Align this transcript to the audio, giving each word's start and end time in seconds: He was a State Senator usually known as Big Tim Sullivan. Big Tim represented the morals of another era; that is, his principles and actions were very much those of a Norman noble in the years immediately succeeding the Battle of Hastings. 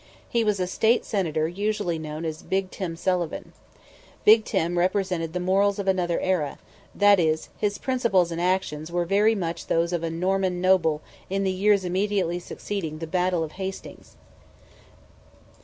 He 0.27 0.43
was 0.43 0.59
a 0.59 0.65
State 0.65 1.05
Senator 1.05 1.47
usually 1.47 1.99
known 1.99 2.25
as 2.25 2.41
Big 2.41 2.71
Tim 2.71 2.95
Sullivan. 2.95 3.53
Big 4.25 4.45
Tim 4.45 4.79
represented 4.79 5.31
the 5.33 5.39
morals 5.39 5.77
of 5.77 5.87
another 5.87 6.19
era; 6.21 6.57
that 6.95 7.19
is, 7.19 7.49
his 7.55 7.77
principles 7.77 8.31
and 8.31 8.41
actions 8.41 8.91
were 8.91 9.05
very 9.05 9.35
much 9.35 9.67
those 9.67 9.93
of 9.93 10.01
a 10.03 10.09
Norman 10.09 10.59
noble 10.59 11.03
in 11.29 11.43
the 11.43 11.51
years 11.51 11.85
immediately 11.85 12.39
succeeding 12.39 12.97
the 12.97 13.05
Battle 13.05 13.43
of 13.43 13.51
Hastings. 13.61 14.15